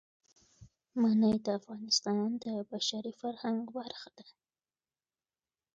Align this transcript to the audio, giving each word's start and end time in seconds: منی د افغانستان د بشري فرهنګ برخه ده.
منی 1.01 1.35
د 1.45 1.47
افغانستان 1.59 2.21
د 2.43 2.45
بشري 2.71 3.13
فرهنګ 3.21 3.59
برخه 3.77 4.09
ده. 4.17 4.25